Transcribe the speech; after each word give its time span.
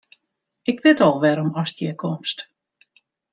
Ik 0.71 0.77
wit 0.85 1.01
al 1.05 1.17
wêrom 1.21 1.51
ast 1.61 1.75
hjir 1.79 1.95
komst. 2.03 2.37